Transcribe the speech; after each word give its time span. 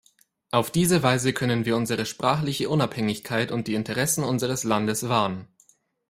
Auf 0.49 0.71
diese 0.71 1.03
Weise 1.03 1.31
können 1.31 1.65
wir 1.65 1.75
unsere 1.77 2.07
sprachliche 2.07 2.69
Unabhängigkeit 2.71 3.51
und 3.51 3.67
die 3.67 3.75
Interessen 3.75 4.23
unseres 4.23 4.63
Landes 4.63 5.09
wahren. 5.09 5.47